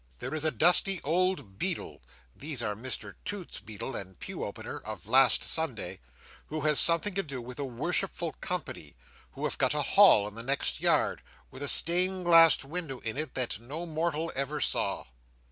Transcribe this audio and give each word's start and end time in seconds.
There 0.17 0.33
is 0.33 0.43
a 0.43 0.49
dusty 0.49 0.99
old 1.03 1.59
beadle 1.59 2.01
(these 2.35 2.63
are 2.63 2.73
Mr 2.73 3.13
Toots's 3.23 3.61
beadle 3.61 3.95
and 3.95 4.17
pew 4.19 4.43
opener 4.43 4.79
of 4.79 5.05
last 5.05 5.43
Sunday), 5.43 5.99
who 6.47 6.61
has 6.61 6.79
something 6.79 7.13
to 7.13 7.21
do 7.21 7.39
with 7.39 7.59
a 7.59 7.65
Worshipful 7.65 8.33
Company 8.41 8.95
who 9.33 9.43
have 9.43 9.59
got 9.59 9.75
a 9.75 9.83
Hall 9.83 10.27
in 10.27 10.33
the 10.33 10.41
next 10.41 10.81
yard, 10.81 11.21
with 11.51 11.61
a 11.61 11.67
stained 11.67 12.25
glass 12.25 12.65
window 12.65 12.97
in 13.01 13.15
it 13.15 13.35
that 13.35 13.59
no 13.59 13.85
mortal 13.85 14.31
ever 14.35 14.59
saw. 14.59 15.05